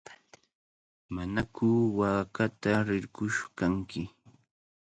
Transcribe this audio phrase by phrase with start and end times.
[1.13, 1.67] ¿Manaku
[1.97, 4.01] waakata rirqush kanki?